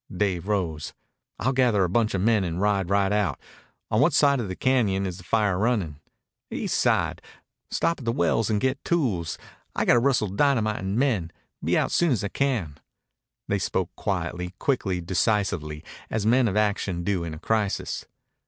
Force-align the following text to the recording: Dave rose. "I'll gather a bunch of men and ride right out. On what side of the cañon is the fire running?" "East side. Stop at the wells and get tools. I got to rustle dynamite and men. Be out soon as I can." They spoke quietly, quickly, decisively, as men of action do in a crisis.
Dave 0.11 0.47
rose. 0.47 0.93
"I'll 1.37 1.53
gather 1.53 1.83
a 1.83 1.87
bunch 1.89 2.15
of 2.15 2.21
men 2.21 2.43
and 2.43 2.59
ride 2.59 2.89
right 2.89 3.11
out. 3.11 3.39
On 3.91 4.01
what 4.01 4.13
side 4.13 4.39
of 4.39 4.47
the 4.47 4.55
cañon 4.55 5.05
is 5.05 5.19
the 5.19 5.23
fire 5.23 5.59
running?" 5.59 5.99
"East 6.49 6.79
side. 6.79 7.21
Stop 7.69 7.99
at 7.99 8.05
the 8.05 8.11
wells 8.11 8.49
and 8.49 8.59
get 8.59 8.83
tools. 8.83 9.37
I 9.75 9.85
got 9.85 9.93
to 9.93 9.99
rustle 9.99 10.29
dynamite 10.29 10.79
and 10.79 10.97
men. 10.97 11.31
Be 11.63 11.77
out 11.77 11.91
soon 11.91 12.09
as 12.11 12.23
I 12.23 12.29
can." 12.29 12.79
They 13.47 13.59
spoke 13.59 13.95
quietly, 13.95 14.55
quickly, 14.57 15.01
decisively, 15.01 15.83
as 16.09 16.25
men 16.25 16.47
of 16.47 16.57
action 16.57 17.03
do 17.03 17.23
in 17.23 17.35
a 17.35 17.39
crisis. 17.39 18.07